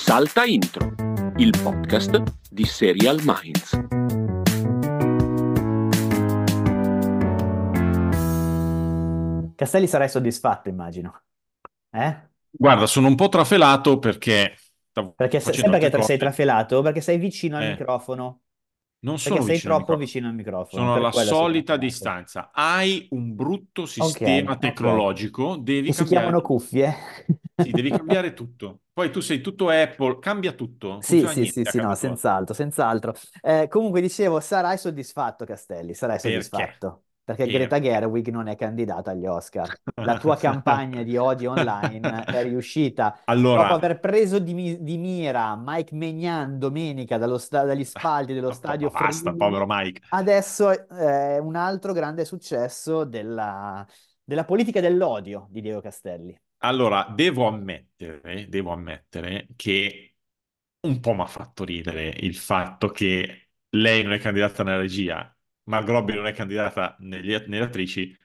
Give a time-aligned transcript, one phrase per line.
[0.00, 0.94] Salta Intro,
[1.36, 3.76] il podcast di Serial Minds.
[9.54, 11.20] Castelli sarai soddisfatto, immagino.
[11.90, 12.16] Eh?
[12.50, 14.54] Guarda, sono un po' trafelato perché
[15.16, 18.40] Perché se- facendo sempre che altre tra- sei trafelato, perché sei vicino al Eh, microfono.
[19.00, 22.50] non Perché sono sei vicino al troppo microfono, vicino al microfono, sono alla solita distanza.
[22.52, 24.58] Hai un brutto sistema ok.
[24.58, 26.94] tecnologico, devi Che si cambiare chiamano cuffie.
[27.60, 28.82] Sì, devi cambiare tutto.
[28.92, 33.14] Poi tu sei tutto Apple, cambia tutto, Sì, sì, sì, sì, no, senz'altro, senz'altro.
[33.40, 36.20] Eh, comunque dicevo, sarai soddisfatto, Castelli, sarai Perché?
[36.20, 37.04] soddisfatto.
[37.24, 37.80] Perché Greta Perché?
[37.80, 39.72] Gerwig non è candidata agli Oscar.
[40.00, 43.16] La tua campagna di odio online è riuscita.
[43.48, 48.32] Dopo Allora, aver preso di, mi- di mira Mike Maignan domenica dallo sta- dagli spalti
[48.32, 50.00] dello ma stadio basta, Friuli, povero Mike.
[50.08, 53.86] adesso è un altro grande successo della,
[54.28, 56.38] della politica dell'odio di Diego Castelli.
[56.60, 60.16] Allora, devo ammettere, devo ammettere che
[60.80, 65.36] un po' mi ha fatto ridere il fatto che lei non è candidata nella regia,
[65.64, 68.16] Margot Robbie non è candidata negli- nelle attrici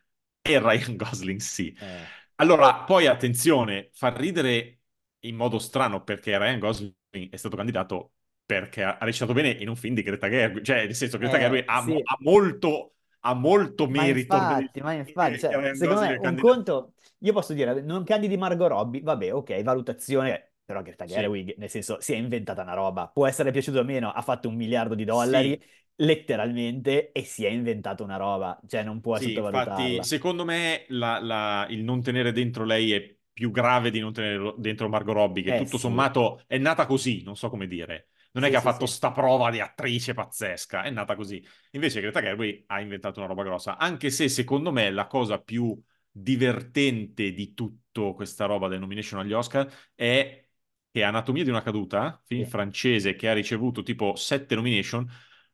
[0.42, 1.76] e Ryan Gosling sì.
[1.80, 4.82] Eh, Allora, poi attenzione, fa ridere
[5.22, 6.96] in modo strano perché Ryan Gosling
[7.30, 8.14] è stato candidato
[8.46, 11.40] perché ha recitato bene in un film di Greta Gerwig, cioè nel senso Greta eh,
[11.40, 11.92] Gerwig ha, sì.
[12.04, 12.96] ha molto,
[13.26, 17.54] ha molto Ma merito il infatti, ma infatti, cioè, secondo me un conto, io posso
[17.54, 22.14] dire, non candidi Margot Robbie, vabbè, ok, valutazione, però Greta Sì, Gerwig, nel senso, si
[22.14, 25.56] è inventata una roba, può essere piaciuto o meno, ha fatto un miliardo di dollari,
[25.56, 25.64] sì,
[25.98, 31.20] letteralmente, e si è inventata una roba, cioè non puoi Sì, infatti, secondo me la-
[31.20, 35.44] la- il non tenere dentro lei è più grave di non tenere dentro Margot Robbie,
[35.44, 38.10] che Eh tutto sì, sommato è nata così, non so come dire.
[38.34, 41.16] Non è sì, che ha sì, fatto sì, sta prova di attrice pazzesca, è nata
[41.16, 41.44] così.
[41.72, 45.80] Invece Greta Gerwig ha inventato una roba grossa, anche se secondo me la cosa più
[46.12, 50.44] divertente di tutto questa roba del nomination agli Oscar è
[50.92, 55.08] che Anatomia di una caduta, film francese che ha ricevuto tipo sette nomination,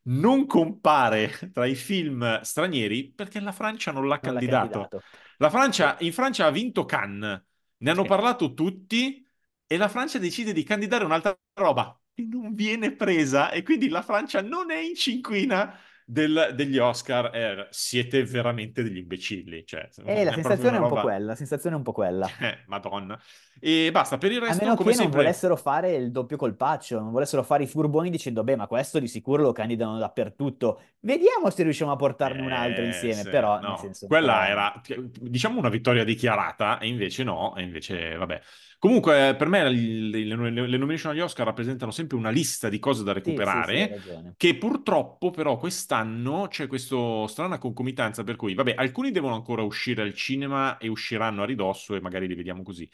[0.03, 4.79] non compare tra i film stranieri perché la Francia non l'ha non candidato.
[4.79, 5.03] candidato.
[5.38, 7.41] La Francia, in Francia ha vinto Cannes,
[7.78, 9.25] ne hanno parlato tutti
[9.66, 14.02] e la Francia decide di candidare un'altra roba che non viene presa e quindi la
[14.02, 17.35] Francia non è in cinquina del- degli Oscar.
[17.35, 21.75] Eh, siete veramente degli imbecilli, cioè E la sensazione è un po' quella, la sensazione
[21.75, 22.28] è un po' quella.
[22.40, 23.19] Eh, Madonna.
[23.62, 25.22] E basta, per il A resto, meno come che non sempre...
[25.22, 29.08] volessero fare il doppio colpaccio, non volessero fare i furboni dicendo, beh, ma questo di
[29.08, 30.81] sicuro lo candidano dappertutto.
[31.02, 34.46] Vediamo se riusciamo a portarne un altro Eh, insieme, sì, però, no, senso, quella però...
[34.46, 34.81] era,
[35.19, 38.41] diciamo, una vittoria dichiarata, e invece no, e invece, vabbè.
[38.79, 43.03] Comunque, per me le, le- le nomination agli Oscar rappresentano sempre una lista di cose
[43.03, 43.94] da Sì, sì, sì, recuperare,
[44.38, 50.01] che purtroppo però quest'anno c'è questa strana concomitanza per cui, vabbè, alcuni devono ancora uscire
[50.01, 52.90] al cinema e usciranno a ridosso e magari li vediamo così.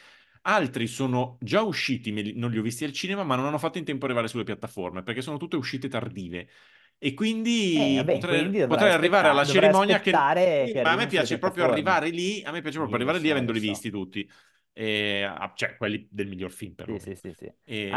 [0.48, 3.86] Altri sono già usciti, non li ho visti al cinema, ma non hanno fatto in
[3.86, 6.48] tempo a arrivare sulle piattaforme, perché sono tutte uscite tardive.
[6.98, 7.14] E
[7.74, 10.30] Eh, quindi vabbè, potrei, quindi potrei arrivare alla cerimonia che...
[10.64, 13.30] che ma a me piace proprio arrivare lì, a me piace proprio lo arrivare lì
[13.30, 13.60] so, lo avendoli so.
[13.60, 14.28] visti tutti.
[14.78, 17.00] E, ah, cioè, quelli del miglior film Sì, perlomeno.
[17.00, 17.52] sì, sì, sì.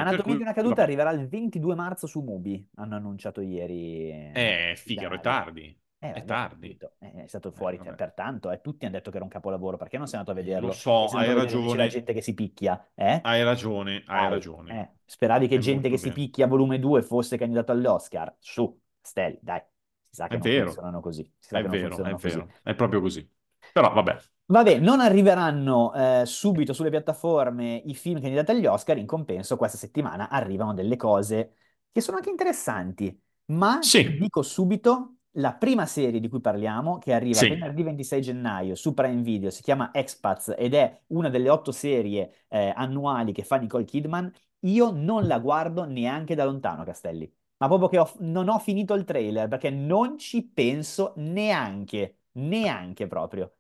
[0.07, 3.41] Per Anatomia cui, di una caduta vabbè, arriverà il 22 marzo su Mubi, hanno annunciato
[3.43, 5.79] ieri eh, è i figaro, è tardi.
[6.01, 6.81] Eh, È tardi.
[7.01, 7.95] Eh, è stato Eh, fuori cioè, vabbè.
[7.95, 10.41] per tanto, eh, tutti hanno detto che era un capolavoro, perché non sei andato a
[10.57, 10.73] Eh, lo vederlo?
[11.01, 13.29] E so, hai ragione, gente che si picchia, eh?
[13.29, 14.81] hai ragione, hai Dai, ragione.
[14.81, 16.13] eh, speravi che È gente che si bene.
[16.13, 18.35] picchia volume 2 fosse candidato all'Oscar?
[18.39, 19.61] Su, Stelli, dai,
[20.03, 22.15] si sa che È non vero, funzionano così, si sa è che non vero, è
[22.17, 22.47] funzionano così.
[22.47, 23.29] vero, è proprio così.
[23.73, 24.17] Però vabbè,
[24.51, 29.77] Vabbè, non arriveranno eh, subito sulle piattaforme i film candidati agli Oscar, in compenso questa
[29.77, 31.55] settimana arrivano delle cose
[31.93, 33.15] che sono anche interessanti,
[33.53, 37.47] ma sì, dico subito, la prima serie di cui parliamo, che arriva sì.
[37.47, 42.47] venerdì 26 gennaio su Prime Video, si chiama Expats ed è una delle otto serie
[42.49, 47.67] eh, annuali che fa Nicole Kidman, io non la guardo neanche da lontano, Castelli, ma
[47.67, 53.53] proprio che ho- non ho finito il trailer perché non ci penso neanche, neanche proprio.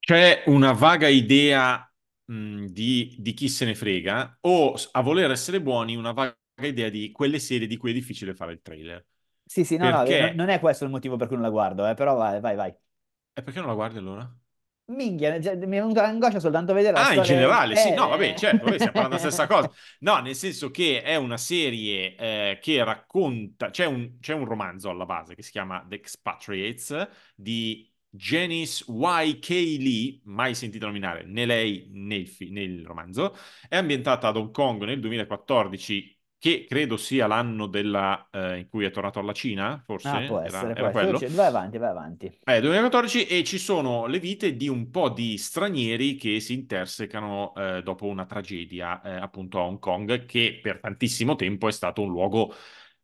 [0.00, 1.88] C'è una vaga idea
[2.26, 6.88] mh, di, di chi se ne frega, o a voler essere buoni, una vaga idea
[6.88, 9.04] di quelle serie di cui è difficile fare il trailer.
[9.44, 10.48] Sì, sì, no, no, eh, non Perché?
[10.48, 12.74] è questo il motivo per cui non la guardo, eh, però vai, vai, vai.
[13.34, 14.32] E perché non la guardi allora?
[14.86, 17.22] Minchia, già- mi è venuta l'angoscia soltanto vedere la Ah, in storia.
[17.22, 19.70] generale, sì, no, vabbè, Eh, certo, vabbè, stiamo parlando della stessa cosa.
[19.70, 19.74] eh.
[20.00, 24.90] No, nel senso che è una serie eh, che racconta, c'è un, c'è un romanzo
[24.90, 29.48] alla base che si chiama The Expatriates di Janice Y.K.
[29.78, 33.34] Lee, mai sentita nominare né lei né il, fi- né il romanzo,
[33.68, 38.84] è ambientata ad Hong Kong nel 2014 che credo sia l'anno della, eh, in cui
[38.84, 40.08] è tornato alla Cina, forse?
[40.08, 41.18] Ah, può Era- essere, era può essere.
[41.18, 41.18] quello?
[41.34, 42.40] Vai avanti, vai avanti.
[42.42, 47.54] Eh, 2014 e ci sono le vite di un po' di stranieri che si intersecano
[47.54, 52.02] eh, dopo una tragedia eh, appunto a Hong Kong che per tantissimo tempo è stato
[52.02, 52.52] un luogo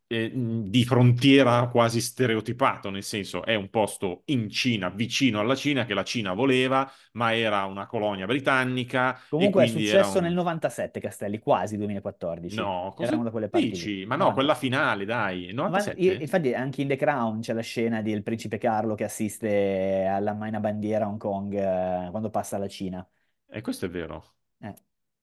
[0.06, 5.84] eh, di frontiera quasi stereotipato, nel senso è un posto in Cina, vicino alla Cina,
[5.84, 10.20] che la Cina voleva, ma era una colonia britannica Comunque è successo un...
[10.20, 12.60] nel 97, Castelli, quasi 2014.
[12.60, 13.92] No, cosa Eravamo da quelle parti lì.
[13.92, 14.04] dici?
[14.06, 14.54] Ma no, quella 97.
[14.54, 15.94] finale, dai, Ma- 97?
[15.96, 20.32] io- infatti anche in The Crown c'è la scena del principe Carlo che assiste alla
[20.34, 23.06] Maina Bandiera a Hong Kong eh, quando passa alla Cina.
[23.48, 24.35] E questo è vero.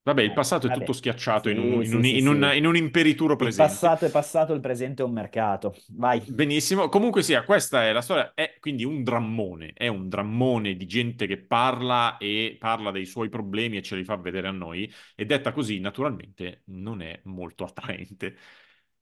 [0.03, 2.27] Vabbè, il Eh, passato è tutto schiacciato in Sì, un, in sì, un- sì, in
[2.27, 2.55] un- sì.
[2.55, 3.55] in un imperituro Il presente.
[3.55, 5.75] passato è passato, il presente è un mercato.
[5.87, 6.21] Vai.
[6.25, 10.85] Benissimo, comunque sia, questa è la storia, è quindi un drammone, è un drammone di
[10.85, 14.89] gente che parla e parla dei suoi problemi e ce li fa vedere a noi,
[15.15, 18.37] e detta così, naturalmente, non è molto attraente.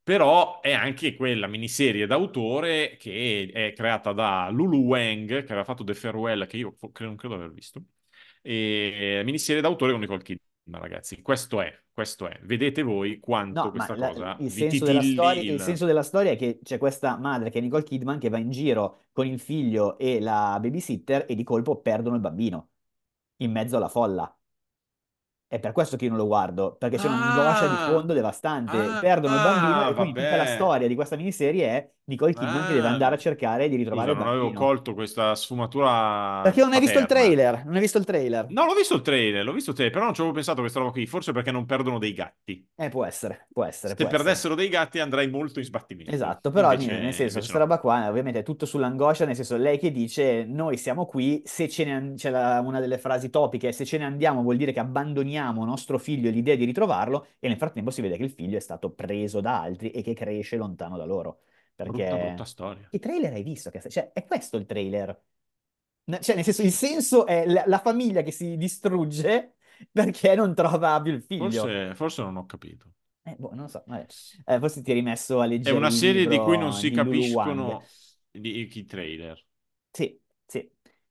[0.02, 5.84] Però è anche quella miniserie d'autore che è creata da Lulu Wang, che aveva fatto
[5.84, 7.84] The Farewell, che io non credo aver visto,
[8.42, 11.22] e miniserie d'autore con Nicole Kidman, ragazzi.
[11.22, 12.40] Questo è, questo è.
[12.44, 15.50] Vedete voi quanto No, ma questa la- cosa il vi senso della titilli storia, il-
[15.52, 18.38] il senso della storia è che c'è questa madre che è Nicole Kidman che va
[18.38, 22.70] in giro con il figlio e la babysitter e di colpo perdono il bambino
[23.38, 24.34] in mezzo alla folla.
[25.48, 28.78] È per questo che io non lo guardo, perché c'è un'angoscia di Ah, fondo devastante.
[28.78, 30.56] ah, Perdono il bambino ah, e quindi tutta la vabbè.
[30.56, 34.12] storia di questa miniserie è Nicole Kidman che deve Ah, andare a cercare di ritrovare
[34.12, 37.64] Scusa, non avevo colto questa sfumatura Perché non hai visto il trailer?
[37.66, 38.46] Non hai visto il trailer?
[38.50, 40.62] No, l'ho visto il trailer, l'ho visto il trailer, però non ci avevo pensato a
[40.62, 42.68] questa roba qui, forse perché non perdono dei gatti.
[42.76, 44.24] Eh, può essere, può essere, Se può essere.
[44.24, 46.12] perdessero dei gatti andrei molto in sbattimento.
[46.12, 47.60] Esatto, però Invece- nel senso, questa no.
[47.60, 51.68] roba qua ovviamente è tutto sull'angoscia, nel senso lei che dice noi siamo qui, se
[51.70, 54.80] ce ne c'è la- una delle frasi topiche, se ce ne andiamo vuol dire che
[54.80, 58.62] abbandoniamo nostro figlio l'idea di ritrovarlo e nel frattempo si vede che il figlio è
[58.62, 61.40] stato preso da altri e che cresce lontano da loro.
[61.84, 62.88] Perché Brutta, brutta storia.
[62.90, 63.72] che trailer hai visto?
[63.72, 65.22] Cioè, è questo il trailer.
[66.20, 69.56] Cioè, nel senso, il senso è la, la famiglia che si distrugge
[69.92, 71.50] perché non trova più il figlio.
[71.50, 72.90] Forse, forse non ho capito.
[73.24, 73.84] Eh, boh, non lo so.
[74.46, 76.92] Eh, forse ti hai rimesso a È leggere una il serie di cui non si
[76.92, 77.84] capiscono
[78.32, 79.44] i, i trailer.
[79.94, 80.21] Sì.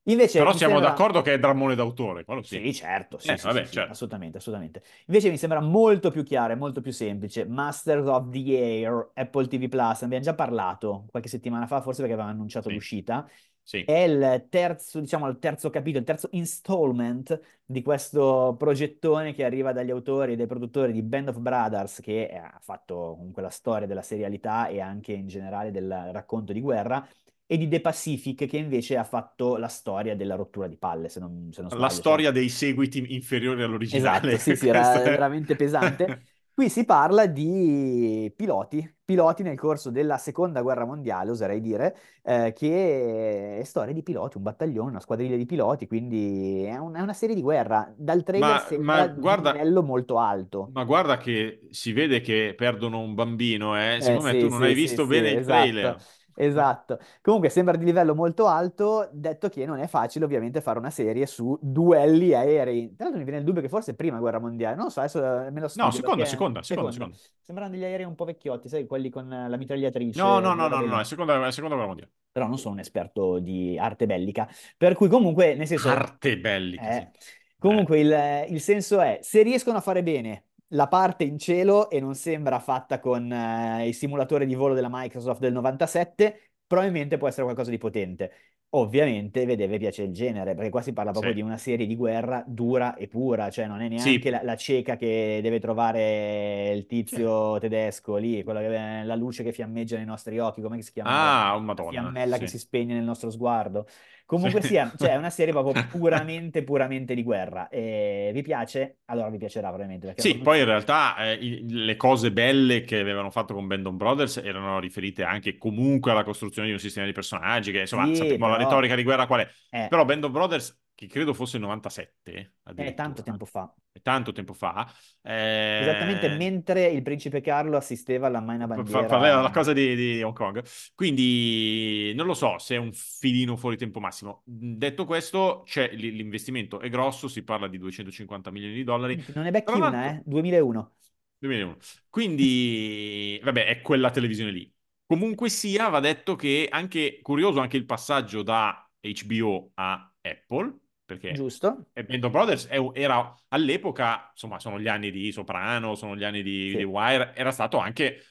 [0.05, 2.61] Invece Però siamo sembra- d'accordo che è drammone d'autore, quello sì.
[2.65, 3.93] Sì, certo, sì, Eh, sì, vabbè, certo.
[3.93, 4.83] assolutamente, assolutamente.
[5.07, 7.45] Invece mi sembra molto più chiaro e molto più semplice.
[7.45, 12.01] Masters of the Air, Apple TV Plus, ne abbiamo già parlato qualche settimana fa, forse
[12.01, 13.29] perché avevamo annunciato l'uscita.
[13.63, 13.83] Sì.
[13.85, 19.73] È il terzo, diciamo, il terzo capitolo, il terzo installment di questo progettone che arriva
[19.73, 23.87] dagli autori e dai produttori di Band of Brothers, che ha fatto comunque la storia
[23.87, 27.07] della serialità e anche in generale del racconto di guerra,
[27.53, 31.19] e di The Pacific, che invece ha fatto la storia della rottura di palle, se
[31.21, 32.03] non, se non La sbaglio.
[32.03, 33.91] cioè- storia dei seguiti inferiori all'originale.
[33.93, 36.15] Esatto, sì, sì, era è- veramente pesante.
[36.55, 42.53] Qui si parla di piloti, piloti nel corso della seconda guerra mondiale, oserei dire, eh,
[42.55, 47.01] che è storia di piloti, un battaglione, una squadriglia di piloti, quindi è, un- è
[47.01, 47.93] una serie di guerra.
[47.97, 50.73] Dal trailer Ma- sembra ma guarda- livello molto alto.
[50.73, 53.99] Ma guarda che si vede che perdono un bambino, eh.
[53.99, 56.01] Eh, Secondo me sì, tu non sì, hai visto sì, bene il esatto, trailer.
[56.43, 56.99] Esatto.
[57.21, 61.27] Comunque sembra di livello molto alto, detto che non è facile ovviamente fare una serie
[61.27, 62.95] su duelli aerei.
[62.95, 65.19] Tra l'altro mi viene il dubbio che forse prima guerra mondiale, non lo so, adesso
[65.19, 67.17] eh, me lo studio No, seconda, perché- seconda, seconda, seconda.
[67.43, 70.21] Sembrano degli aerei un po' vecchiotti, sai, quelli con eh, la mitragliatrice.
[70.21, 72.13] No, no, no, no, no, è seconda, è seconda guerra mondiale.
[72.33, 75.89] Però non sono un esperto di arte bellica, per cui comunque, nel senso...
[75.89, 77.39] Arte bellica, Eh, sì.
[77.59, 82.01] Comunque il, il senso è, se riescono a fare bene la parte in cielo e
[82.01, 87.29] non sembra fatta con eh, i simulatori di volo della Microsoft del 97, probabilmente può
[87.29, 88.33] essere qualcosa di potente.
[88.73, 91.41] Ovviamente vi deve piacere il genere, perché qua si parla proprio Sì.
[91.41, 94.11] di una serie di guerra dura e pura, cioè non è Sì.
[94.11, 99.43] neanche la, la cieca che deve trovare il tizio tedesco lì, quella che- la luce
[99.43, 101.11] che fiammeggia nei nostri occhi, come si chiama?
[101.11, 101.91] Ah, oh, La madonna.
[101.91, 102.59] fiammella che sì.
[102.59, 103.87] si spegne nel nostro sguardo.
[104.25, 104.69] Comunque Sì.
[104.69, 107.69] sia, cioè è una serie proprio puramente, puramente di guerra.
[107.69, 108.99] E vi piace?
[109.07, 110.15] Allora vi piacerà probabilmente.
[110.17, 114.37] Sì, la poi in realtà eh, le cose belle che avevano fatto con Bandon Brothers
[114.37, 118.47] erano riferite anche comunque alla costruzione di un sistema di personaggi, che insomma Sì, sappiamo
[118.47, 119.51] la retorica di guerra qual è.
[119.71, 123.75] Eh, Però Bandon Brothers, che credo fosse il 97, è addirittura, tanto tempo fa.
[123.93, 124.87] è tanto tempo fa,
[125.23, 129.05] eh, Esattamente mentre il principe Carlo assisteva alla Maina Bandiera.
[129.07, 130.63] Parla la cosa di, di Hong Kong.
[130.95, 134.43] Quindi non lo so se è un filino fuori tempo massimo.
[134.45, 139.25] Detto questo, c'è l'investimento è grosso, si parla di 250 milioni di dollari.
[139.35, 140.23] Non ne becchi Tra una, eh?
[140.25, 140.93] 2001.
[141.39, 141.77] 2001.
[142.09, 144.73] Quindi, vabbè, è quella televisione lì.
[145.11, 150.73] Comunque sia, va detto che anche curioso anche il passaggio da HBO a Apple,
[151.05, 151.85] perché Giusto.
[151.93, 156.23] e Band of Brothers è era all'epoca, insomma, sono gli anni di Soprano, sono gli
[156.23, 156.77] anni di, Sì.
[156.77, 158.23] di Wire, era stato anche,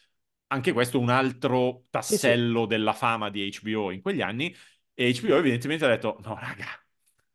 [0.47, 4.55] anche questo un altro tassello della fama di HBO in quegli anni,
[4.93, 6.65] e HBO evidentemente ha detto, no raga,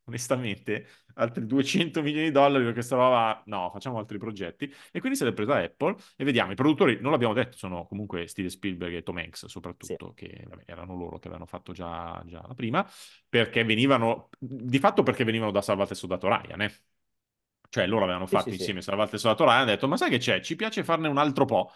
[0.06, 5.16] onestamente, altri 200 milioni di dollari per questa roba, no, facciamo altri progetti, e quindi
[5.18, 8.94] se l'è presa Apple, e vediamo, i produttori, non l'abbiamo detto, sono comunque Steven Spielberg
[8.94, 12.86] e Tom Hanks soprattutto, che vabbè, erano loro che avevano fatto già, già prima,
[13.28, 16.72] perché venivano, di fatto perché venivano da Salvate il Soldato Ryan, eh.
[17.68, 18.62] Cioè loro avevano Sì, fatto sì, sì.
[18.64, 20.40] insieme Salvate il Soldato Ryan, hanno detto, ma sai che c'è?
[20.40, 21.72] Ci piace farne un altro po'.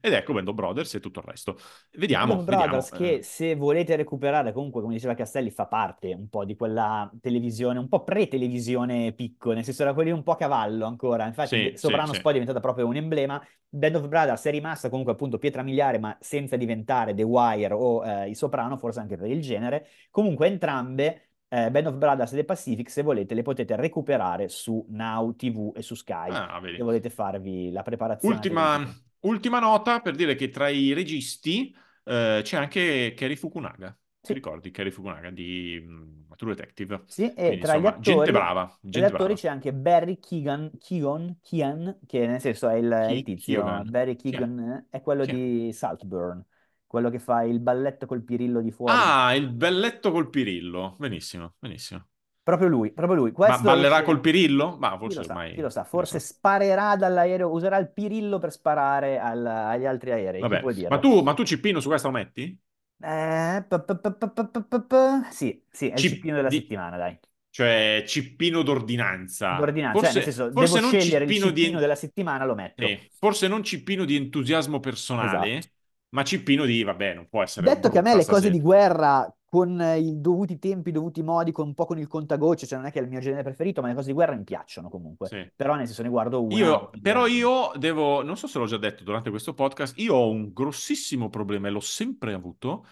[0.00, 1.58] Ed ecco Band of Brothers e tutto il resto.
[1.92, 3.12] Vediamo, Band of Brothers, vediamo.
[3.12, 3.22] che eh.
[3.22, 7.88] se volete recuperare, comunque, come diceva Castelli, fa parte un po' di quella televisione, un
[7.88, 11.26] po' pre-televisione picco, nel senso era quelli un po' a cavallo ancora.
[11.26, 12.20] Infatti, Sì, Sopranos sì, sì.
[12.20, 13.44] poi è diventata proprio un emblema.
[13.68, 18.04] Band of Brothers è rimasta comunque appunto pietra miliare, ma senza diventare The Wire o
[18.04, 19.88] eh, I Soprano, forse anche per il genere.
[20.10, 21.30] Comunque, entrambe.
[21.48, 25.72] eh, Band of Brothers e The Pacific, se volete, le potete recuperare su Now TV
[25.74, 26.28] e su Sky.
[26.30, 26.60] Ah.
[26.62, 28.84] Se volete farvi la preparazione Ultima.
[29.26, 33.96] Ultima nota per dire che tra i registi eh, c'è anche Kerry Fukunaga.
[34.24, 34.34] Ti Sì.
[34.34, 37.04] ricordi Kerry Fukunaga di mm, True Detective?
[37.04, 39.72] Sì, e Quindi, tra gli insomma, gente attori, brava, tra gli gente attori c'è anche
[39.72, 43.84] Barry Keegan, Keegan, Keegan, che nel senso è il, il tizio, Keoghan.
[43.84, 44.40] Barry è?
[44.40, 46.44] Keegan eh, è quello di Saltburn,
[46.86, 49.10] quello che fa il balletto col pirillo di fuori.
[49.10, 50.96] Ah, il belletto col pirillo.
[50.98, 52.08] Benissimo, benissimo.
[52.46, 53.32] Proprio lui, proprio lui.
[53.32, 54.76] Questo Ma ballerà col Pirillo?
[54.78, 55.48] Ma forse chi ormai...
[55.48, 56.26] Sa, chi lo sa, forse so.
[56.34, 60.40] sparerà dall'aereo, userà il Pirillo per sparare al, agli altri aerei,
[60.88, 62.56] ma tu, ma tu, Cippino su questo lo metti?
[63.02, 66.60] Eh, p- p- p- sì, sì, è Cip- il Cippino della di...
[66.60, 67.18] settimana, dai.
[67.50, 69.56] Cioè, Cippino d'ordinanza.
[69.56, 71.80] D'ordinanza, forse, cioè, nel senso, forse devo scegliere Cippino il Cippino di...
[71.80, 72.84] della settimana, lo metto.
[72.84, 75.68] Eh, forse non Cippino di entusiasmo personale, esatto.
[76.10, 77.66] ma Cippino di, vabbè, non può essere...
[77.66, 81.22] Detto che a me le cose di guerra con eh, i dovuti tempi, i dovuti
[81.22, 83.42] modi, con un po' con il contagocce, cioè non è che è il mio genere
[83.42, 85.28] preferito, ma le cose di guerra mi piacciono comunque.
[85.28, 85.50] Sì.
[85.56, 86.54] Però nel senso ne guardo una.
[86.54, 90.28] Io, però io devo, non so se l'ho già detto durante questo podcast, io ho
[90.28, 92.84] un grossissimo problema e l'ho sempre avuto,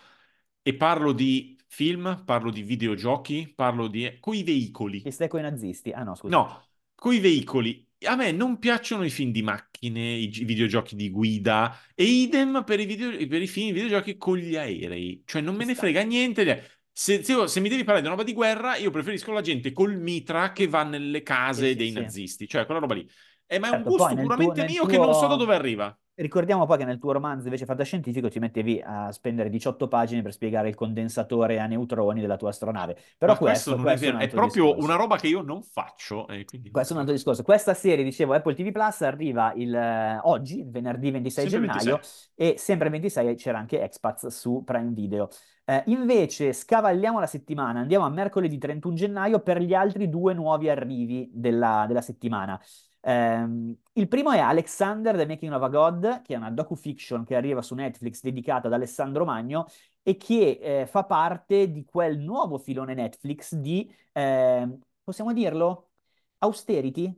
[0.63, 4.17] e parlo di film, parlo di videogiochi, parlo di...
[4.19, 5.03] coi veicoli.
[5.03, 5.91] Che stai con i nazisti?
[5.91, 6.35] Ah no, scusa.
[6.35, 6.63] No,
[6.95, 7.87] coi veicoli.
[8.07, 12.63] A me non piacciono i film di macchine, i gi- videogiochi di guida, e idem
[12.65, 15.23] per i, video- per i film, i videogiochi con gli aerei.
[15.25, 16.71] Cioè, non me ne frega niente.
[16.93, 19.73] Se, se- se mi devi parlare di una roba di guerra, io preferisco la gente
[19.73, 21.95] col mitra che va nelle case Sì, dei sì.
[21.95, 22.49] nazisti.
[22.49, 23.09] Cioè, quella roba lì.
[23.47, 25.27] Eh, ma è un Certo, gusto nel tuo- puramente nel mio che non so da
[25.29, 25.99] tuo- dove arriva.
[26.17, 30.33] Ricordiamo poi che nel tuo romanzo invece fantascientifico ti mettevi a spendere 18 pagine per
[30.33, 32.97] spiegare il condensatore a neutroni della tua astronave.
[33.19, 34.85] Però Ma questo, questo, questo è è un è proprio discorso.
[34.85, 36.29] una roba che io non faccio.
[36.29, 37.43] E quindi Questo è un altro discorso.
[37.45, 42.33] Questa serie, dicevo, Apple TV Plus arriva il, eh, oggi, venerdì 26 Sempre gennaio, 26.
[42.35, 45.29] e sempre il 26 c'era anche Expats su Prime Video.
[45.65, 50.69] Eh, invece scavalliamo la settimana, andiamo a mercoledì 31 gennaio per gli altri due nuovi
[50.69, 52.61] arrivi della, della settimana.
[53.07, 57.37] Ehm, il primo è Alexander, The Making of a God, che è una docu-fiction che
[57.37, 59.67] arriva su Netflix dedicata ad Alessandro Magno
[60.03, 65.91] e che eh, fa parte di quel nuovo filone Netflix di, ehm, possiamo dirlo,
[66.39, 67.15] austerity,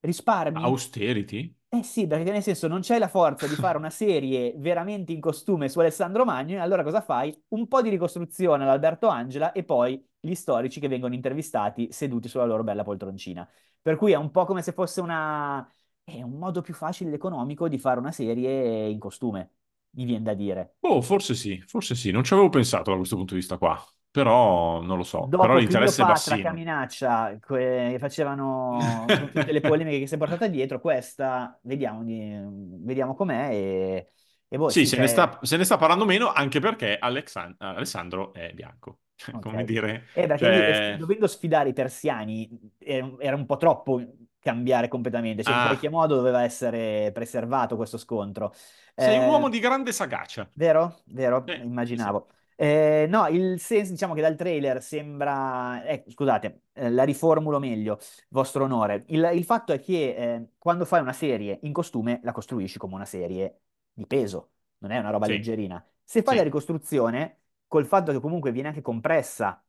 [0.00, 0.62] risparmi.
[0.62, 1.54] Austerity?
[1.70, 5.20] Eh sì, perché nel senso non c'hai la forza di fare una serie veramente in
[5.20, 7.38] costume su Alessandro Magno, e allora cosa fai?
[7.48, 12.46] Un po' di ricostruzione all'Alberto Angela e poi gli storici che vengono intervistati seduti sulla
[12.46, 13.46] loro bella poltroncina.
[13.82, 15.70] Per cui è un po' come se fosse una...
[16.04, 19.52] è un modo più facile ed economico di fare una serie in costume,
[19.90, 20.76] mi viene da dire.
[20.80, 22.10] Oh, forse sì, forse sì.
[22.10, 23.78] Non ci avevo pensato da questo punto di vista qua.
[24.10, 25.26] Però non lo so.
[25.28, 26.48] Dopo Però l'interesse è Cleopatra, bassino.
[26.48, 32.36] Caminaccia, que- che facevano tutte le polemiche che si è portata dietro, questa vediamo, di-
[32.84, 34.12] vediamo com'è e,
[34.48, 36.96] e boh, Sì, sì, se ne c'è- sta, se ne sta parlando meno anche perché
[36.98, 39.00] Alexan- Alessandro è bianco.
[39.14, 39.42] Cioè, Ok.
[39.42, 40.06] Come dire...
[40.14, 42.48] Eh, perché lì, cioè- eh, dovendo sfidare i persiani
[42.78, 44.02] era, era un po' troppo
[44.40, 45.66] cambiare completamente, cioè in Ah.
[45.66, 48.52] qualche modo doveva essere preservato questo scontro.
[48.94, 50.48] Sei un Eh, uomo di grande sagacia.
[50.54, 51.00] Vero?
[51.06, 51.44] Vero?
[51.46, 52.28] Immaginavo.
[52.60, 55.80] Eh, no, il senso, diciamo che dal trailer sembra...
[55.84, 57.98] eh, scusate, eh, la riformulo meglio,
[58.30, 59.04] vostro onore.
[59.08, 62.94] Il, il fatto è che eh, quando fai una serie in costume la costruisci come
[62.94, 63.60] una serie
[63.92, 65.28] di peso, non è una roba Sì.
[65.28, 65.84] leggerina.
[66.02, 66.36] Se fai Sì.
[66.36, 69.62] la ricostruzione, col fatto che comunque viene anche compressa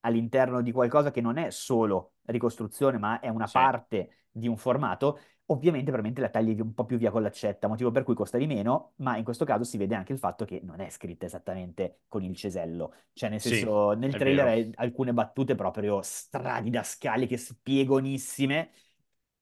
[0.00, 3.58] all'interno di qualcosa che non è solo ricostruzione, ma è una Sì.
[3.58, 5.18] parte di un formato,
[5.50, 8.46] ovviamente veramente la tagli un po' più via con l'accetta, motivo per cui costa di
[8.46, 12.00] meno, ma in questo caso si vede anche il fatto che non è scritta esattamente
[12.08, 17.36] con il cesello, cioè nel Sì, senso nel è trailer hai alcune battute proprio stradidascaliche,
[17.36, 18.70] spiegonissime,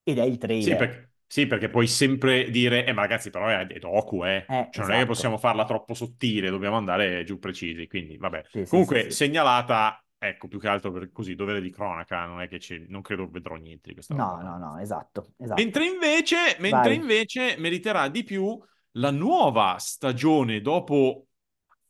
[0.03, 0.75] ed è il Sì, trailer.
[0.75, 4.45] perché, sì, perché puoi sempre dire, eh, ma ragazzi, però è, è docu, eh.
[4.49, 5.05] Eh, Cioè, non è che esatto.
[5.05, 7.87] possiamo farla troppo sottile, dobbiamo andare giù precisi.
[7.87, 8.43] Quindi, vabbè.
[8.53, 9.17] Sì, sì, Comunque, sì, sì.
[9.17, 13.01] segnalata ecco, più che altro per così, dovere di cronaca, non è che c'è, non
[13.01, 14.41] credo vedrò niente di questa No, roba.
[14.41, 15.61] no, no, esatto, esatto.
[15.61, 16.95] Mentre invece, mentre Vai.
[16.95, 18.57] invece meriterà di più
[18.91, 21.27] la nuova stagione dopo,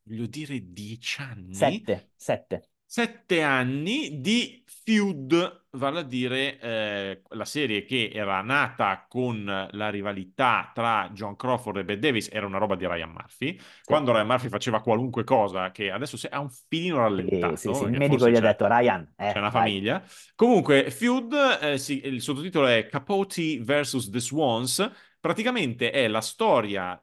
[0.03, 2.69] voglio dire, dieci anni, Sette, sette.
[2.85, 9.89] sette anni di feud, vale a dire eh, la serie che era nata con la
[9.89, 13.57] rivalità tra John Crawford e Bette Davis, era una roba di Ryan Murphy.
[13.83, 16.97] Quando Ryan Murphy faceva qualunque cosa, che adesso ha un filino
[17.29, 19.49] Sì, rallentato, sì, sì, il perché medico forse gli ha detto, Ryan, eh, c'è una
[19.51, 19.75] vai.
[19.75, 20.03] famiglia.
[20.35, 24.09] Comunque, Feud, eh, sì, il sottotitolo è Capote vs.
[24.09, 24.91] The Swans.
[25.19, 27.01] Praticamente è la storia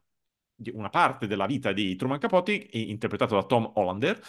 [0.54, 4.21] di una parte della vita di Truman Capote, interpretato da Tom Hollander,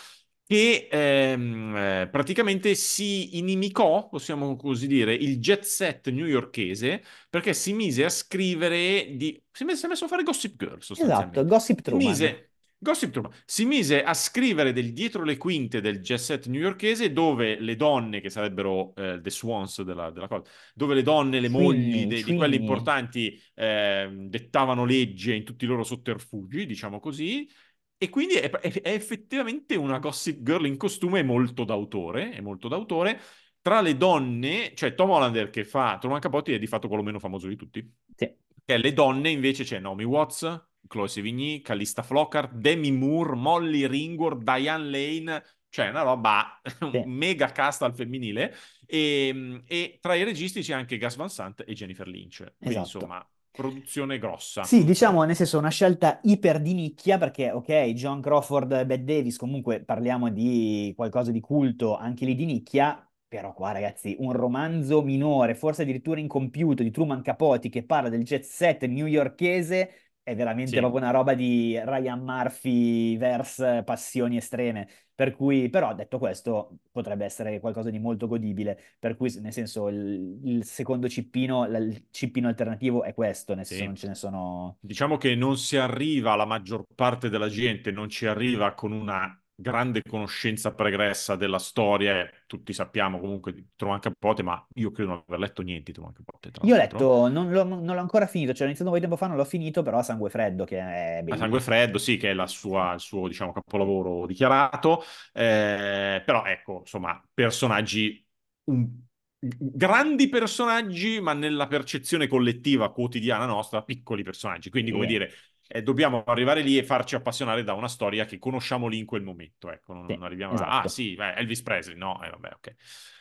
[0.47, 7.73] che ehm, eh, praticamente si inimicò, possiamo così dire, il jet set newyorkese perché si
[7.73, 9.41] mise a scrivere di...
[9.51, 11.39] si è messo, si a fare Gossip Girl sostanzialmente.
[11.39, 12.07] Esatto, Gossip Si Truman.
[12.07, 13.31] mise, Gossip Truman.
[13.43, 18.21] Si mise a scrivere del dietro le quinte del jet set newyorkese dove le donne,
[18.21, 20.43] che sarebbero eh, the swans della, della cosa,
[20.75, 25.67] dove le donne, le mogli de- di quelli importanti eh, dettavano legge in tutti i
[25.67, 27.49] loro sotterfugi, diciamo così.
[27.97, 32.67] E quindi è, è- è effettivamente una Gossip Girl in costume molto d'autore, è molto
[32.67, 33.19] d'autore.
[33.61, 37.19] Tra le donne, cioè Tom Hollander che fa Truman Capote è di fatto quello meno
[37.19, 37.95] famoso di tutti.
[38.15, 38.35] Sì.
[38.63, 44.43] Che le donne invece c'è Naomi Watts, Chloe Sevigny, Callista Flockhart, Demi Moore, Molly Ringwald,
[44.43, 47.03] Diane Lane, cioè una roba, un Sì.
[47.05, 48.53] mega cast al femminile.
[48.85, 52.43] E, e tra i registi c'è anche Gus Van Sant e Jennifer Lynch.
[52.61, 52.97] Quindi Esatto.
[52.97, 54.63] insomma, produzione grossa.
[54.63, 59.03] Sì, diciamo nel senso una scelta iper di nicchia perché ok, John Crawford e Bette
[59.03, 64.31] Davis comunque parliamo di qualcosa di culto anche lì di nicchia, però qua ragazzi un
[64.31, 69.91] romanzo minore, forse addirittura incompiuto di Truman Capote che parla del jet set newyorkese
[70.25, 70.77] è veramente Sì.
[70.79, 74.87] proprio una roba di Ryan Murphy versus passioni estreme.
[75.15, 78.77] Per cui, però, detto questo, potrebbe essere qualcosa di molto godibile.
[78.99, 83.83] Per cui, nel senso, il, il secondo cippino, il cippino alternativo è questo, nel senso
[83.83, 83.85] Sì.
[83.85, 84.77] non ce ne sono...
[84.79, 89.39] Diciamo che non si arriva, la maggior parte della gente non ci arriva con una
[89.55, 92.29] grande conoscenza pregressa della storia.
[92.45, 96.13] Tutti sappiamo comunque di Truman Capote, ma io credo non aver letto niente di Truman
[96.13, 96.51] Capote.
[96.61, 99.07] Io ho letto, non l'ho non l'ho ancora finito, cioè ho iniziato un po' di
[99.07, 101.37] tempo fa, non l'ho finito, però a sangue freddo, che è A bellissimo.
[101.37, 105.01] Sangue Freddo, sì, che è la sua- il suo, diciamo, capolavoro dichiarato.
[105.33, 108.23] Eh, però ecco, insomma, personaggi,
[108.65, 109.03] un-
[109.39, 114.69] grandi personaggi, ma nella percezione collettiva quotidiana nostra, piccoli personaggi.
[114.69, 115.11] Quindi, come Sì.
[115.11, 115.31] dire,
[115.67, 119.23] eh, dobbiamo arrivare lì e farci appassionare da una storia che conosciamo lì in quel
[119.23, 119.71] momento.
[119.71, 120.87] Ecco, non, Sì, non arriviamo a, esatto.
[120.87, 122.75] ah sì, beh, Elvis Presley, no, eh, vabbè, ok.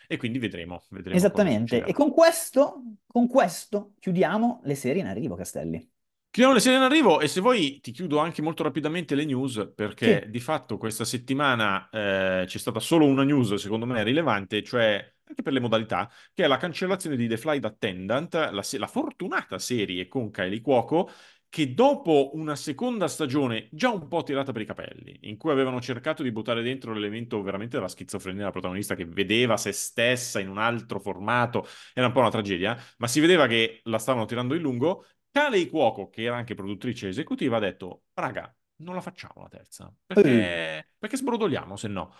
[0.06, 1.84] E quindi vedremo, vedremo Esattamente.
[1.84, 5.90] E con questo, con questo chiudiamo le serie in arrivo, Castelli.
[6.34, 9.70] Chiudiamo le serie in arrivo e se vuoi ti chiudo anche molto rapidamente le news
[9.72, 10.30] perché Sì.
[10.30, 15.42] di fatto questa settimana eh, c'è stata solo una news secondo me rilevante, cioè anche
[15.42, 19.60] per le modalità, che è la cancellazione di The Flight Attendant, la, se- la fortunata
[19.60, 21.08] serie con Kylie Cuoco
[21.54, 25.80] che dopo una seconda stagione già un po' tirata per i capelli, in cui avevano
[25.80, 30.48] cercato di buttare dentro l'elemento veramente della schizofrenia della protagonista che vedeva se stessa in
[30.48, 34.56] un altro formato, era un po' una tragedia, ma si vedeva che la stavano tirando
[34.56, 35.06] in lungo.
[35.30, 39.94] Kalei Cuoco, che era anche produttrice esecutiva, ha detto: Raga, non la facciamo la terza
[40.04, 42.12] perché, perché sbrodoliamo se no.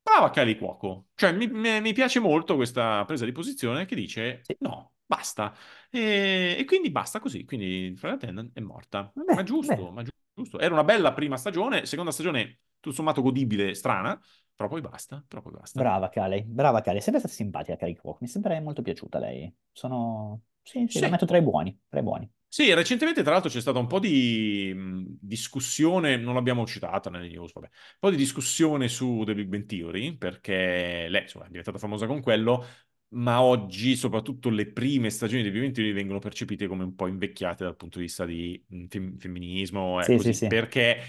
[0.00, 4.40] Brava Kalei Cuoco, cioè mi, mi- piace molto questa presa di posizione che dice.
[4.60, 5.54] No, basta.
[5.90, 7.44] E, e quindi basta così.
[7.44, 9.10] Quindi Flight Attendant è morta.
[9.14, 9.90] Vabbè, ma giusto, beh.
[9.90, 10.02] ma
[10.34, 10.58] giusto.
[10.58, 14.20] Era una bella prima stagione, seconda stagione tutto sommato godibile, strana,
[14.54, 15.24] però poi basta.
[15.26, 15.80] Però poi basta.
[15.80, 19.18] Brava Calei, brava Calei, è sempre stata simpatica Calei Cuoco, mi è sempre molto piaciuta
[19.18, 19.52] lei.
[19.72, 20.42] Sono...
[20.62, 21.00] Sì, sì, Sì.
[21.00, 22.30] la metto tra i buoni, tra i buoni.
[22.50, 27.28] Sì, recentemente tra l'altro c'è stata un po' di mh, discussione, non l'abbiamo citata nelle
[27.28, 31.48] news, vabbè, un po' di discussione su The Big Bang Theory, perché lei insomma, è
[31.48, 32.64] diventata famosa con quello,
[33.10, 36.94] ma oggi soprattutto le prime stagioni di The Big Bang Theory vengono percepite come un
[36.94, 40.48] po' invecchiate dal punto di vista di mh, fem- femminismo e Sì, così, sì, sì.
[40.48, 41.00] perché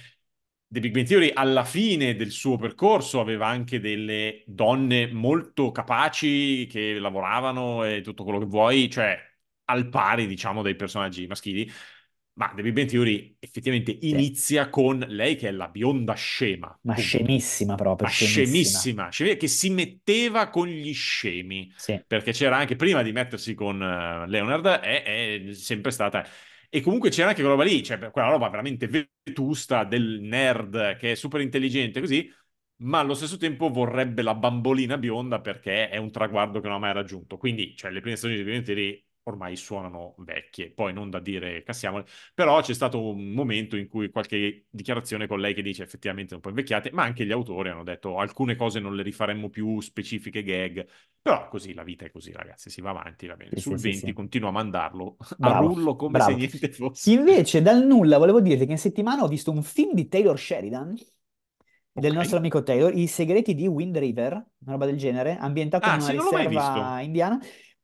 [0.68, 6.68] The Big Bang Theory alla fine del suo percorso aveva anche delle donne molto capaci
[6.70, 9.18] che lavoravano e tutto quello che vuoi, cioè
[9.66, 11.70] al pari, diciamo, dei personaggi maschili.
[12.40, 16.78] Ma The Big Bang Theory effettivamente inizia con lei che è la bionda scema.
[16.82, 16.96] Ma punto.
[16.96, 18.90] scemissima proprio, Ma scemissima.
[18.90, 23.54] scemissima, scemi- che si metteva con gli scemi Sì, perché c'era anche prima di mettersi
[23.54, 25.04] con eh, Leonard, è,
[25.50, 26.26] è sempre stata.
[26.70, 31.12] E comunque c'era anche quella roba lì, cioè quella roba veramente vetusta del nerd che
[31.14, 32.32] è super intelligente così,
[32.78, 36.80] ma allo stesso tempo vorrebbe la bambolina bionda perché è un traguardo che non ha
[36.80, 37.38] mai raggiunto.
[37.38, 41.20] Quindi, cioè, le prime stagioni di Big Bang Theory ormai suonano vecchie, poi non da
[41.20, 45.84] dire cassiamole, però c'è stato un momento in cui qualche dichiarazione con lei che dice
[45.84, 49.50] effettivamente un po' invecchiate, ma anche gli autori hanno detto alcune cose non le rifaremmo
[49.50, 50.88] più, specifiche gag,
[51.22, 53.56] però così la vita è così ragazzi, si va avanti, va bene.
[53.56, 54.14] Sì, sul sì, 20 sì.
[54.14, 56.20] continua a mandarlo Bravo, a rullo come bravo.
[56.20, 57.12] se niente fosse.
[57.12, 60.96] Invece, dal nulla, volevo dirti che in settimana ho visto un film di Taylor Sheridan,
[61.92, 62.14] del Ok.
[62.14, 65.98] nostro amico Taylor, I segreti di Wind River, una roba del genere, ambientato in Ah,
[65.98, 67.40] una l'ho mai riserva indiana.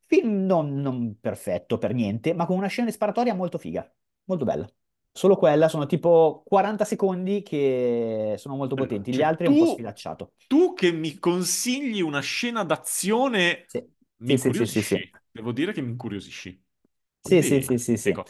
[0.08, 3.90] Film non, non perfetto per niente, ma con una scena di sparatoria molto figa,
[4.26, 4.68] molto bella.
[5.12, 9.56] Solo quella, sono tipo 40 secondi che sono molto potenti, gli cioè, altri è un
[9.56, 10.34] po' tu, sfilacciato.
[10.48, 13.84] tu che mi consigli una scena d'azione Sì,
[14.18, 15.00] mi sì, sì, sì, sì, sì.
[15.00, 15.18] incuriosisci.
[15.32, 16.64] Devo dire che mi incuriosisci.
[17.20, 18.12] Sì, sì, Quindi, sì, sì, sì.
[18.12, 18.26] ecco.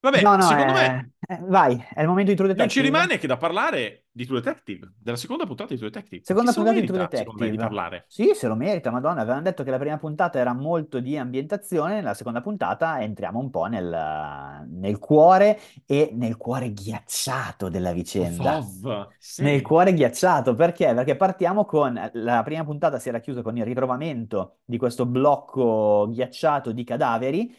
[0.00, 2.80] Vabbè, No, no, secondo me eh, eh, vai, è il momento di True non ci
[2.80, 2.80] Detective.
[2.80, 6.22] rimane che da parlare di True Detective, della seconda puntata di True Detective.
[6.24, 7.56] Seconda se lo puntata di True me, di Detective.
[7.62, 8.04] parlare.
[8.08, 9.20] Sì, se lo merita, Madonna.
[9.20, 13.50] Avevano detto che la prima puntata era molto di ambientazione, nella seconda puntata entriamo un
[13.50, 18.58] po' nel, nel cuore e nel cuore ghiacciato della vicenda.
[18.60, 19.60] Nel sì.
[19.60, 20.94] cuore ghiacciato, perché?
[20.94, 26.08] Perché partiamo con la prima puntata si era chiusa con il ritrovamento di questo blocco
[26.08, 27.54] ghiacciato di cadaveri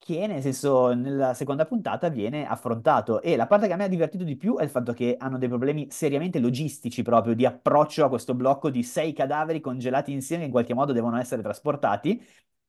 [0.00, 3.88] che nel senso nella seconda puntata viene affrontato e la parte che a me ha
[3.88, 8.04] divertito di più è il fatto che hanno dei problemi seriamente logistici proprio di approccio
[8.06, 12.20] a questo blocco di sei cadaveri congelati insieme che in qualche modo devono essere trasportati.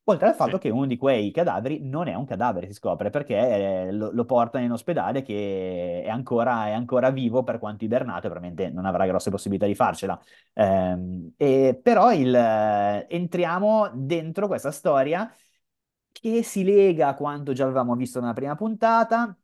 [0.06, 0.60] Oltre al fatto Sì.
[0.60, 4.26] che uno di quei cadaveri non è un cadavere, si scopre, perché eh, lo, lo
[4.26, 8.86] portano in ospedale che è ancora, è ancora vivo per quanto ibernato e probabilmente non
[8.86, 10.20] avrà grosse possibilità di farcela.
[10.54, 15.32] Ehm, e però il, eh, entriamo dentro questa storia
[16.22, 19.36] che si lega a quanto già avevamo visto nella prima puntata,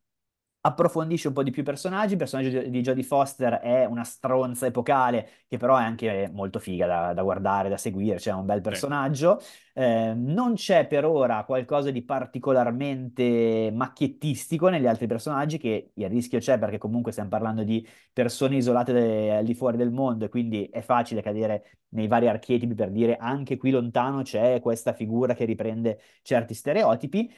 [0.62, 2.13] approfondisce un po' di più i personaggi.
[2.13, 6.86] Il personaggio di Jodie Foster è una stronza epocale, che però è anche molto figa
[6.88, 9.39] da, da guardare, da seguire, cioè è un bel personaggio.
[9.74, 16.39] Eh, non c'è per ora qualcosa di particolarmente macchiettistico negli altri personaggi, che il rischio
[16.39, 20.30] c'è perché comunque stiamo parlando di persone isolate de- al di fuori del mondo e
[20.30, 25.34] quindi è facile cadere nei vari archetipi per dire anche qui lontano c'è questa figura
[25.34, 27.32] che riprende certi stereotipi.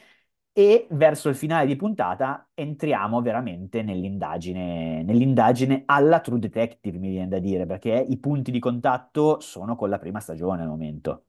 [0.51, 7.29] E verso il finale di puntata entriamo veramente nell'indagine, nell'indagine alla True Detective, mi viene
[7.29, 11.25] da dire, perché i punti di contatto sono con la prima stagione al momento.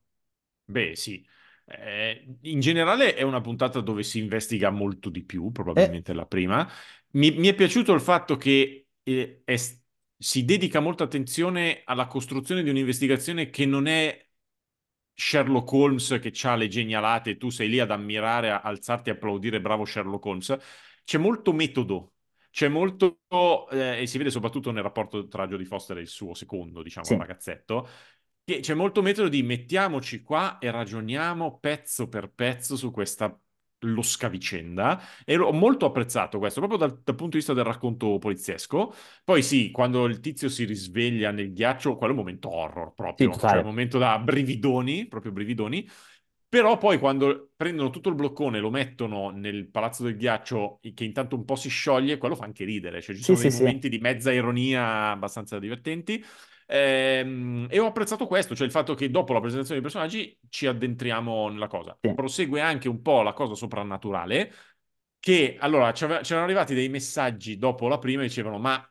[0.64, 1.26] Beh, sì.
[1.66, 6.26] Eh, in generale è una puntata dove si investiga molto di più, Eh, probabilmente la
[6.26, 6.68] prima.
[7.12, 9.56] Mi, mi è piaciuto il fatto che eh, è-
[10.16, 14.28] si dedica molta attenzione alla costruzione di un'investigazione che non è
[15.20, 19.12] Sherlock Holmes che ha le genialate e tu sei lì ad ammirare, a alzarti e
[19.12, 20.56] applaudire, bravo Sherlock Holmes.
[21.04, 22.14] C'è molto metodo,
[22.50, 23.18] c'è molto,
[23.70, 27.04] eh, e si vede soprattutto nel rapporto tra Jodie Foster e il suo secondo, diciamo,
[27.04, 27.86] sì, ragazzetto,
[28.42, 33.38] che c'è molto metodo di mettiamoci qua e ragioniamo pezzo per pezzo su questa
[33.80, 38.18] losca vicenda e ho molto apprezzato questo proprio dal, dal punto di vista del racconto
[38.18, 38.92] poliziesco
[39.24, 43.28] poi sì, quando il tizio si risveglia nel ghiaccio, quello è un momento horror sì,
[43.28, 45.88] proprio, cioè un momento da brividoni, proprio brividoni.
[46.48, 51.04] Però poi quando prendono tutto il bloccone e lo mettono nel palazzo del ghiaccio, che
[51.04, 53.00] intanto un po' si scioglie, quello fa anche ridere.
[53.00, 56.24] Cioè ci Sì, sono dei sì, sì, momenti di mezza ironia abbastanza divertenti.
[56.72, 60.66] Ehm, e ho apprezzato questo, cioè il fatto che dopo la presentazione dei personaggi ci
[60.66, 61.98] addentriamo nella cosa.
[62.00, 64.52] sì, Prosegue anche un po' la cosa soprannaturale,
[65.18, 68.82] che allora c'erano arrivati dei messaggi dopo la prima dicevano ma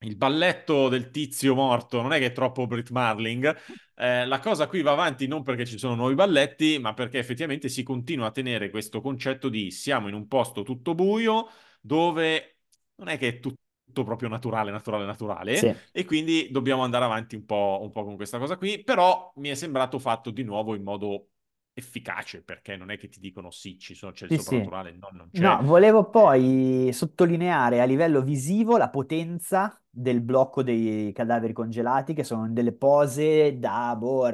[0.00, 3.56] il balletto del tizio morto non è che è troppo Brit Marling,
[3.94, 7.70] eh, la cosa qui va avanti non perché ci sono nuovi balletti, ma perché effettivamente
[7.70, 11.48] si continua a tenere questo concetto di siamo in un posto tutto buio
[11.80, 12.58] dove
[12.96, 13.62] non è che è tutto
[14.02, 15.74] proprio naturale, naturale, naturale, sì.
[15.92, 19.50] e quindi dobbiamo andare avanti un po', un po' con questa cosa qui, però mi
[19.50, 21.28] è sembrato fatto di nuovo in modo
[21.74, 24.72] efficace, perché non è che ti dicono sì, ci sono, c'è il Sì, sì.
[24.72, 25.46] soprannaturale, no, non c'è.
[25.46, 32.24] No, volevo poi sottolineare a livello visivo la potenza del blocco dei cadaveri congelati, che
[32.24, 34.30] sono delle pose da boh,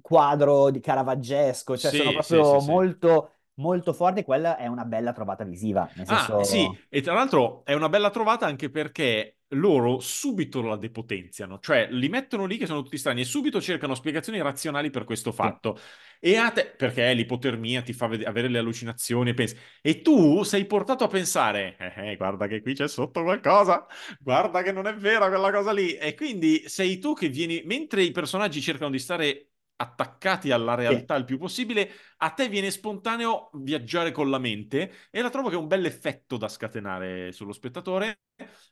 [0.00, 2.72] quadro di caravaggesco, cioè sono Sì, sì, sì, proprio sì.
[2.72, 4.24] molto, molto forti.
[4.24, 6.42] Quella è una bella trovata visiva, nel Ah, senso...
[6.44, 11.88] sì, e tra l'altro è una bella trovata anche perché loro subito la depotenziano, cioè
[11.90, 15.78] li mettono lì che sono tutti strani e subito cercano spiegazioni razionali per questo fatto.
[16.20, 20.00] E a te, perché è l'ipotermia, ti fa ved- avere le allucinazioni e pensi, e
[20.02, 23.86] tu sei portato a pensare, eh, eh, guarda che qui c'è sotto qualcosa,
[24.18, 25.94] guarda che non è vera quella cosa lì.
[25.94, 30.80] E quindi sei tu che vieni, mentre i personaggi cercano di stare attaccati alla sì.
[30.80, 35.48] realtà il più possibile, a te viene spontaneo viaggiare con la mente e la trovo
[35.48, 38.20] che è un bel effetto da scatenare sullo spettatore.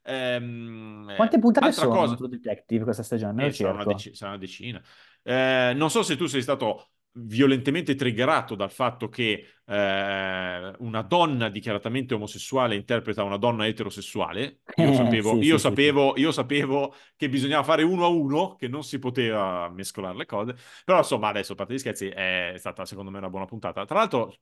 [0.02, 3.46] Ehm, Quante puntate sono cosa, Detective questa stagione?
[3.46, 4.82] Eh, sarà una, dec- una decina.
[5.22, 6.88] Eh, non so se tu sei stato
[7.18, 14.60] violentemente triggerato dal fatto che eh, una donna dichiaratamente omosessuale interpreta una donna eterosessuale.
[14.76, 18.54] Io sapevo, Sì, io sì, sì, sapevo, io sapevo che bisognava fare uno a uno,
[18.56, 20.54] che non si poteva mescolare le cose.
[20.84, 23.84] Però insomma, adesso, a parte gli scherzi, è stata secondo me una buona puntata.
[23.86, 24.34] Tra l'altro,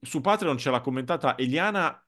[0.00, 2.04] su Patreon ce l'ha commentata Eliana,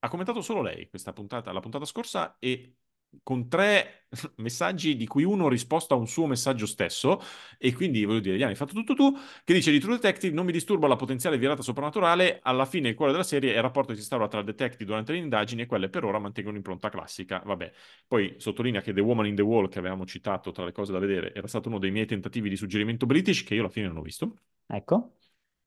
[0.00, 2.74] ha commentato solo lei questa puntata, la puntata scorsa, e
[3.22, 7.20] con tre messaggi di cui uno risposto a un suo messaggio stesso
[7.58, 9.12] e quindi voglio dire, Eliana, hai fatto tutto tu,
[9.44, 12.94] che dice di True Detective non mi disturba la potenziale virata soprannaturale, alla fine il
[12.94, 15.66] cuore della serie è il rapporto che si instaura tra detective durante le indagini e
[15.66, 17.72] quelle per ora mantengono impronta classica, vabbè.
[18.06, 20.98] Poi sottolinea che The Woman in the Wall, che avevamo citato tra le cose da
[20.98, 23.98] vedere, era stato uno dei miei tentativi di suggerimento british che io alla fine non
[23.98, 24.36] ho visto.
[24.66, 25.16] Ecco.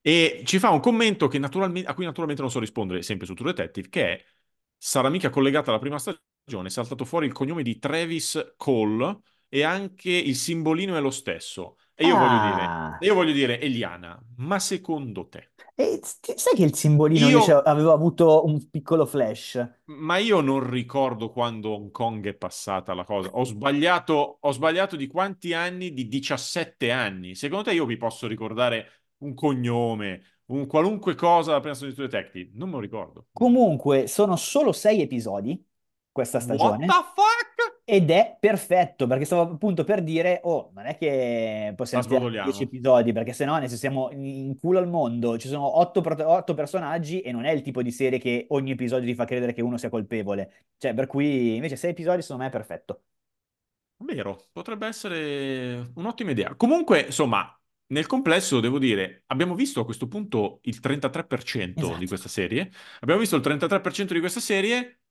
[0.02, 3.34] E ci fa un commento che naturalmente, a cui naturalmente non so rispondere, sempre su
[3.34, 4.24] True Detective, che è,
[4.78, 9.64] sarà mica collegata alla prima stagione, è saltato fuori il cognome di Travis Cole e
[9.64, 11.78] anche il simbolino è lo stesso.
[11.96, 15.52] E io voglio dire, Ah, io voglio dire, Eliana, ma secondo te?
[15.76, 19.58] e sai che il simbolino Io- invece aveva avuto un piccolo flash?
[19.88, 23.30] Ma io non ricordo quando Hong Kong è passata la cosa.
[23.34, 25.94] Ho sbagliato, ho sbagliato di quanti anni?
[25.94, 27.36] Di 17 anni.
[27.36, 32.52] Secondo te io vi posso ricordare un cognome, un qualunque cosa stagione di True Detective?
[32.56, 33.28] Non me lo ricordo.
[33.32, 35.62] Comunque, sono solo sei episodi
[36.16, 36.86] questa What stagione.
[36.86, 37.82] the fuck?
[37.84, 42.50] Ed è perfetto, perché stavo appunto per dire, oh, non è che possiamo sbodoliamo.
[42.50, 47.20] 10 episodi, perché se no ne siamo in culo al mondo, ci sono 8, personaggi
[47.20, 49.78] e non è il tipo di serie che ogni episodio ti fa credere che uno
[49.78, 50.70] sia colpevole.
[50.78, 53.02] Cioè, per cui invece 6 episodi secondo me è perfetto.
[53.98, 56.56] Vero, potrebbe essere un'ottima idea.
[56.56, 57.54] Comunque, insomma,
[57.88, 61.98] nel complesso devo dire, abbiamo visto a questo punto il 33% Esatto.
[61.98, 62.72] di questa serie.
[63.02, 65.02] Abbiamo visto il 33% di questa serie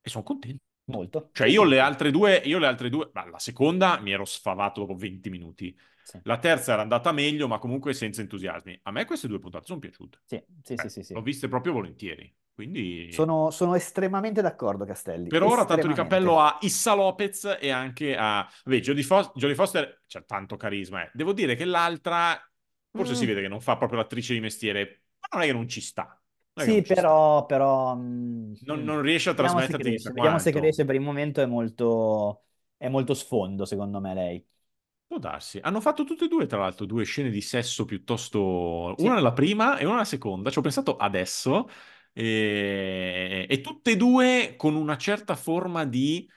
[0.00, 0.62] e sono contento.
[0.84, 1.30] Molto.
[1.32, 4.80] Cioè, io le altre due, io le altre due, ma la seconda mi ero sfavato
[4.80, 5.76] dopo 20 minuti.
[6.02, 8.78] Sì, La terza era andata meglio, ma comunque senza entusiasmi.
[8.82, 10.18] A me queste due puntate sono piaciute.
[10.24, 11.14] sì, sì, Cioè, sì, sì, sì.
[11.14, 12.34] L'ho viste proprio volentieri.
[12.52, 15.28] Quindi, Sono, sono estremamente d'accordo, Castelli.
[15.28, 18.46] per ora, tanto di cappello a Issa Lopez e anche a...
[18.64, 21.04] Vabbè, Jodie, Fos- Jodie Foster c'ha tanto carisma.
[21.04, 21.10] eh.
[21.14, 22.38] Devo dire che l'altra,
[22.90, 23.16] forse Mm.
[23.16, 25.80] si vede che non fa proprio l'attrice di mestiere, ma non è che non ci
[25.80, 26.19] sta.
[26.64, 30.84] Sì, però, però mm, Non, non riesce a Vediamo se trasmetterti cresce, vediamo se cresce.
[30.84, 32.44] Per il momento è molto,
[32.76, 34.46] è molto sfondo, secondo me, lei.
[35.06, 35.58] Può darsi.
[35.60, 38.94] Hanno fatto tutte e due, tra l'altro, due scene di sesso piuttosto...
[38.96, 39.04] Sì.
[39.04, 40.50] Una nella prima e una nella seconda.
[40.50, 41.68] Ci ho pensato adesso.
[42.12, 43.46] E...
[43.48, 46.28] e tutte e due con una certa forma di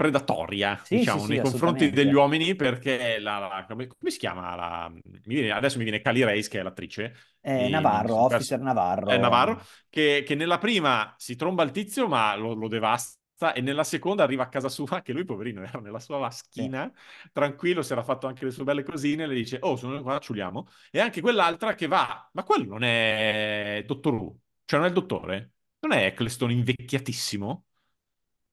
[0.00, 4.54] predatoria, Sì, diciamo, sì, sì, nei confronti degli uomini, perché la, la- come, si chiama?
[4.56, 7.14] La, mi viene- adesso mi viene Cali Reis, che è l'attrice.
[7.42, 9.12] Eh, di- Navarro, su- Officer Navarro.
[9.12, 9.60] eh, Navarro,
[9.90, 13.18] che, che nella prima si tromba il tizio, ma lo, lo devasta.
[13.54, 16.90] E nella seconda arriva a casa sua, che lui, poverino, era nella sua vaschina,
[17.32, 20.66] tranquillo, si era fatto anche le sue belle cosine, le dice, oh, sono qua, ciuliamo.
[20.90, 24.94] E anche quell'altra che va, ma quello non è Dottor Who, cioè non è il
[24.98, 25.52] dottore?
[25.80, 27.64] Non è Eccleston invecchiatissimo?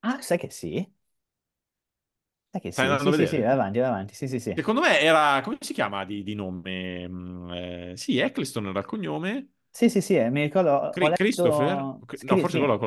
[0.01, 0.91] Ah, sai che sì?
[2.57, 2.97] Sai che Stai sì?
[2.97, 4.13] andando Sì, sì, sì, vai avanti, vai avanti.
[4.15, 4.57] Sì, sì, sì.
[4.57, 7.07] Secondo me era, come si chiama di, di nome?
[7.07, 9.51] Mm, eh, sì, Eccleston era il cognome.
[9.69, 11.77] Sì, sì, sì, eh, mi ricordo, Cri- Christopher?
[11.77, 12.01] letto...
[12.01, 12.77] Ok, No, forse quello,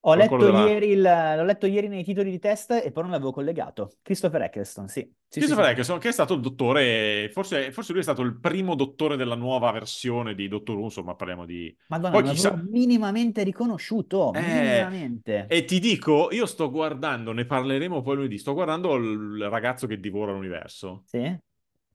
[0.00, 1.02] Ho letto ieri il...
[1.02, 3.92] l'ho letto ieri nei titoli di test e poi non l'avevo collegato.
[4.00, 5.00] Christopher Eccleston, sì.
[5.00, 5.70] Sì, sì, Christopher sì.
[5.72, 9.34] Eccleston, che è stato il dottore, forse, forse lui è stato il primo dottore della
[9.34, 11.76] nuova versione di Dottor Who, insomma parliamo di...
[11.88, 12.54] Madonna, Poi chissà...
[12.70, 15.46] minimamente riconosciuto, Eh, minimamente.
[15.48, 19.98] e ti dico, io sto guardando, ne parleremo poi lunedì, sto guardando il ragazzo che
[19.98, 21.02] divora l'universo.
[21.06, 21.36] Sì?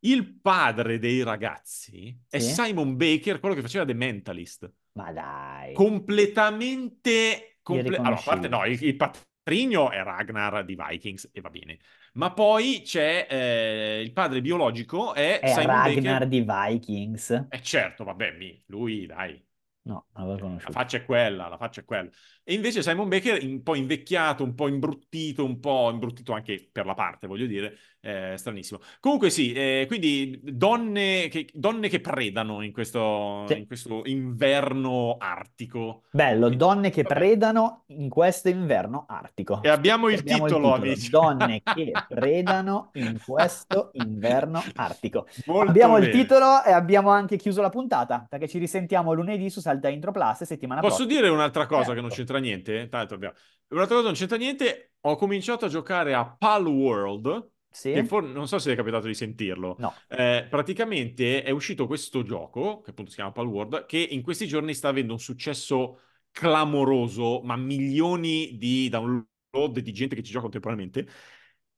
[0.01, 2.51] Il padre dei ragazzi è Sì?
[2.51, 4.71] Simon Baker, quello che faceva The Mentalist.
[4.93, 7.47] Ma dai, completamente...
[7.63, 11.79] comple- Allora, a parte no, il, il patrigno è Ragnar di Vikings e va bene.
[12.13, 16.27] Ma poi c'è eh, il padre biologico è, è Simon Ragnar Baker.
[16.27, 17.47] di Vikings?
[17.47, 19.41] E certo, vabbè, mi, lui, dai,
[19.83, 20.71] No, non l'avevo la conosciuto.
[20.71, 22.09] faccia è quella, la faccia è quella.
[22.43, 26.85] E invece Simon Baker, un po' invecchiato, un po' imbruttito, un po' imbruttito anche per
[26.85, 28.79] la parte, voglio dire, eh, stranissimo.
[28.99, 33.57] Comunque sì, eh, quindi donne che, donne che predano in questo, Sì.
[33.59, 36.03] in questo inverno artico.
[36.11, 37.13] Bello, donne che vabbè.
[37.15, 39.61] predano in questo inverno artico.
[39.63, 41.09] E abbiamo il Abbiamo titolo, amici.
[41.09, 45.27] Donne che predano in questo inverno artico.
[45.45, 46.13] Molto abbiamo il bene.
[46.21, 50.43] titolo e abbiamo anche chiuso la puntata, perché ci risentiamo lunedì su Salta Intro Plus
[50.43, 51.19] settimana Posso prossima.
[51.21, 51.93] dire un'altra cosa Certo.
[51.95, 52.89] che non c'entra niente?
[52.89, 53.33] Tanto abbiamo...
[53.69, 58.03] Un'altra cosa non c'entra niente, ho cominciato a giocare a Pal World, Sì?
[58.03, 59.75] for- non so se è capitato di sentirlo.
[59.79, 59.93] No.
[60.07, 64.45] Eh, praticamente è uscito questo gioco, che appunto si chiama Pal World, che in questi
[64.45, 70.43] giorni sta avendo un successo clamoroso, ma milioni di download di gente che ci gioca
[70.43, 71.07] contemporaneamente.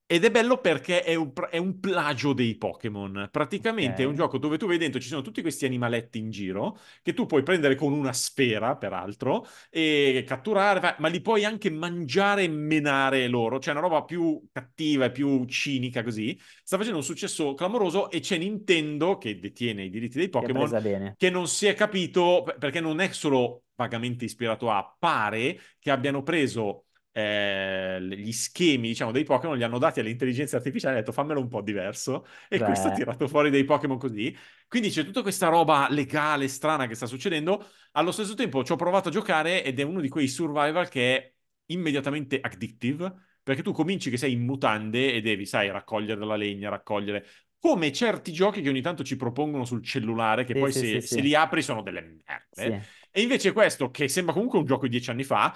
[0.08, 3.28] Ed è bello perché è un, è un plagio dei Pokémon.
[3.32, 6.78] Praticamente è un gioco dove tu vedi dentro ci sono tutti questi animaletti in giro
[7.02, 12.44] che tu puoi prendere con una sfera, peraltro, e catturare, ma li puoi anche mangiare
[12.44, 13.60] e menare loro.
[13.60, 16.40] Cioè, una roba più cattiva e più cinica così.
[16.64, 21.30] Sta facendo un successo clamoroso e c'è Nintendo, che detiene i diritti dei Pokémon, che
[21.32, 26.85] non si è capito, perché non è solo vagamente ispirato a, pare che abbiano preso
[27.18, 31.40] eh, gli schemi, diciamo, dei Pokémon, li hanno dati all'intelligenza artificiale e ha detto fammelo
[31.40, 34.36] un po' diverso e questo ha Beh, tirato fuori dei Pokémon così.
[34.68, 37.66] Quindi c'è tutta questa roba legale, strana che sta succedendo.
[37.94, 41.16] Allo stesso tempo ci ho provato a giocare ed è uno di quei survival che
[41.16, 41.34] è
[41.68, 46.68] immediatamente addictive, perché tu cominci che sei in mutande e devi, sai, raccogliere della legna,
[46.70, 47.26] raccogliere
[47.58, 51.02] come certi giochi che ogni tanto ci propongono sul cellulare, che sì, poi sì, se,
[51.02, 52.78] sì, se li apri sono delle merde.
[53.10, 55.56] E invece questo, che sembra comunque un gioco di dieci anni fa,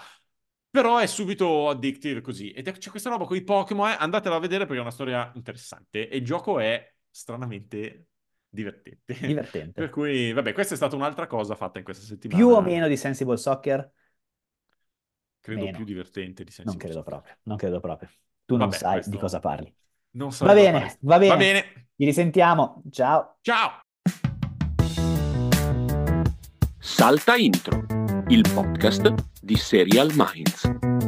[0.69, 2.51] però è subito addictive così.
[2.51, 4.91] Ed è- c'è questa roba con i Pokémon, eh, andatela a vedere perché è una
[4.91, 6.07] storia interessante.
[6.09, 8.07] E il gioco è stranamente
[8.49, 9.13] divertente.
[9.13, 9.89] Per Divertente.
[9.89, 12.61] cui, vabbè, questa è stata un'altra cosa fatta in questa Più o settimana.
[12.61, 13.91] meno di Sensible Soccer?
[15.41, 15.83] Credo più Meno.
[15.85, 17.11] divertente di Non Sensible credo Soccer.
[17.13, 17.35] proprio.
[17.43, 18.09] Non credo proprio.
[18.45, 19.73] Tu non Vabbè, sai questo di cosa parli.
[20.11, 21.37] non so Va bene, va Va bene.
[21.37, 21.61] bene.
[21.95, 22.81] Ci risentiamo.
[22.91, 23.37] Ciao.
[23.41, 23.79] Ciao!
[26.77, 27.85] Salta Intro,
[28.27, 29.13] il podcast
[29.49, 30.98] di Serial Minds.